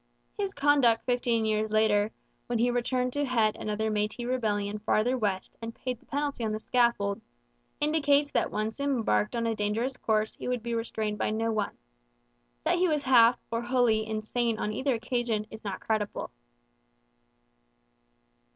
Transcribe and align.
His 0.35 0.55
conduct 0.55 1.05
fifteen 1.05 1.45
years 1.45 1.69
later, 1.69 2.09
when 2.47 2.57
he 2.57 2.71
returned 2.71 3.13
to 3.13 3.23
head 3.23 3.55
another 3.55 3.91
Métis 3.91 4.27
rebellion 4.27 4.79
farther 4.79 5.15
west 5.15 5.55
and 5.61 5.75
paid 5.75 5.99
the 5.99 6.07
penalty 6.07 6.43
on 6.43 6.51
the 6.53 6.59
scaffold, 6.59 7.21
indicates 7.79 8.31
that 8.31 8.49
once 8.49 8.79
embarked 8.79 9.35
on 9.35 9.45
a 9.45 9.53
dangerous 9.53 9.97
course 9.97 10.33
he 10.33 10.47
would 10.47 10.63
be 10.63 10.73
restrained 10.73 11.19
by 11.19 11.29
no 11.29 11.51
one. 11.51 11.77
That 12.63 12.79
he 12.79 12.87
was 12.87 13.03
half, 13.03 13.39
or 13.51 13.61
wholly, 13.61 14.07
insane 14.07 14.57
on 14.57 14.73
either 14.73 14.95
occasion 14.95 15.45
is 15.51 15.63
not 15.63 15.81
credible. 15.81 16.31